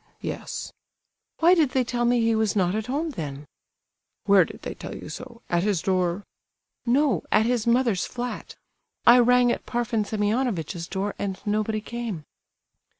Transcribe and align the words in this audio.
"Yes." 0.21 0.73
"Why 1.41 1.53
did 1.53 1.69
they 1.77 1.83
tell 1.83 2.05
me 2.05 2.21
he 2.21 2.33
was 2.33 2.55
not 2.55 2.73
at 2.73 2.87
home, 2.87 3.11
then?" 3.11 3.45
"Where 4.23 4.45
did 4.45 4.63
they 4.63 4.73
tell 4.73 4.95
you 4.95 5.09
so,—at 5.09 5.61
his 5.61 5.83
door?" 5.83 6.23
"No, 6.87 7.21
at 7.31 7.45
his 7.45 7.67
mother's 7.67 8.07
flat; 8.07 8.55
I 9.05 9.19
rang 9.19 9.51
at 9.51 9.67
Parfen 9.67 10.03
Semionovitch's 10.03 10.87
door 10.87 11.13
and 11.19 11.39
nobody 11.45 11.81
came." 11.81 12.23